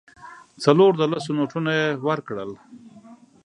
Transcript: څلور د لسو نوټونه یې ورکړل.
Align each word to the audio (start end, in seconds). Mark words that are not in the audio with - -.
څلور 0.63 0.91
د 0.97 1.01
لسو 1.11 1.31
نوټونه 1.37 1.71
یې 1.79 1.87
ورکړل. 2.07 2.51